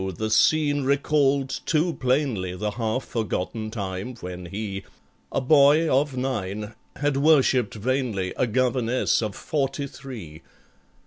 [0.15, 4.81] the scene recalled too plainly The half forgotten time when he,
[5.31, 10.41] A boy of nine, had worshipped vainly A governess of forty three!